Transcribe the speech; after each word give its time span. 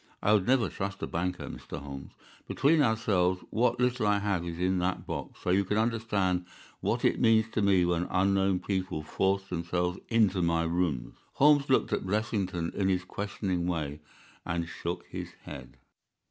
I 0.23 0.33
would 0.33 0.47
never 0.47 0.67
trust 0.67 1.03
a 1.03 1.05
banker, 1.05 1.47
Mr. 1.47 1.79
Holmes. 1.79 2.13
Between 2.47 2.81
ourselves, 2.81 3.43
what 3.51 3.79
little 3.79 4.07
I 4.07 4.17
have 4.17 4.43
is 4.43 4.57
in 4.57 4.79
that 4.79 5.05
box, 5.05 5.41
so 5.43 5.51
you 5.51 5.63
can 5.63 5.77
understand 5.77 6.47
what 6.79 7.05
it 7.05 7.19
means 7.21 7.49
to 7.51 7.61
me 7.61 7.85
when 7.85 8.07
unknown 8.09 8.61
people 8.61 9.03
force 9.03 9.43
themselves 9.47 9.99
into 10.09 10.41
my 10.41 10.63
rooms." 10.63 11.13
Holmes 11.33 11.69
looked 11.69 11.93
at 11.93 12.03
Blessington 12.07 12.71
in 12.73 12.89
his 12.89 13.03
questioning 13.03 13.67
way 13.67 13.99
and 14.43 14.67
shook 14.67 15.05
his 15.05 15.33
head. 15.43 15.77